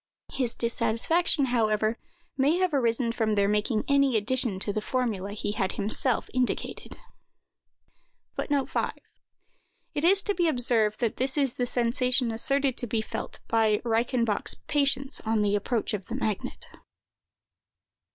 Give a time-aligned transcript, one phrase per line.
[0.33, 1.99] His dissatisfaction, however,
[2.35, 6.97] may have arisen from their making any addition to the formula he had himself indicated.
[8.39, 8.49] It
[10.03, 14.55] is to be observed that this is the sensation asserted to be felt by Reichenbach's
[14.65, 16.65] patients on the approach of the magnet.